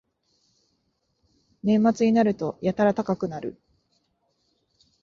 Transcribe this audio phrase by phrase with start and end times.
[1.61, 3.61] 年末になるとやたら高くなる